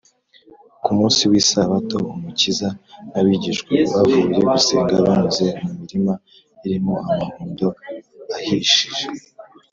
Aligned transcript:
ku 0.83 0.89
munsi 0.97 1.21
w’isabato, 1.31 1.97
umukiza 2.13 2.67
n’abigishwa 3.11 3.69
be 3.77 3.81
bavuye 3.91 4.23
gusenga, 4.47 4.93
banyuze 5.05 5.45
mu 5.63 5.71
mirima 5.79 6.13
irimo 6.65 6.93
amahundo 7.11 7.65
ahishije 8.37 9.03